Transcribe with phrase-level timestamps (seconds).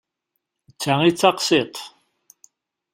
[0.71, 1.75] D ta i d taqṣit.